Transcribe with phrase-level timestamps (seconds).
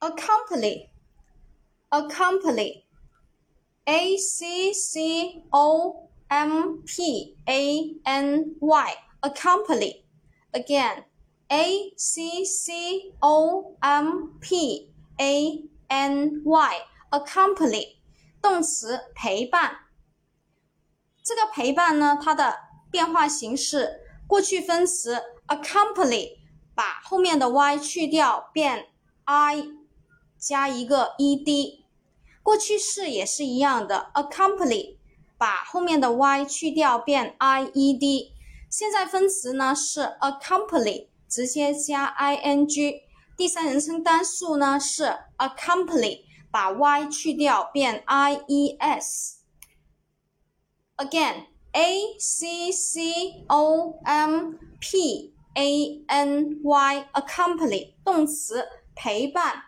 [0.00, 0.88] accompany
[1.90, 2.84] accompany
[3.84, 10.04] a c c o m p a n y accompany
[10.52, 11.04] again
[11.48, 16.74] a c c o m p a n y
[17.10, 17.96] accompany
[18.40, 19.76] 动词陪伴。
[21.22, 22.58] 这个陪伴呢，它的
[22.90, 26.38] 变化形式，过去分词 accompany
[26.74, 28.88] 把后面的 y 去掉，变
[29.24, 29.62] i
[30.39, 31.79] 加一个 ed。
[32.43, 34.95] 过去式也是一样的，accompany
[35.37, 38.31] 把后面的 y 去掉变 i e d。
[38.69, 43.01] 现在分词呢是 accompany 直接加 i n g。
[43.35, 49.39] 第三人称单数呢是 accompany 把 y 去掉变 i e s。
[50.95, 59.67] Again a c c o m p a n y accompany 动词陪伴。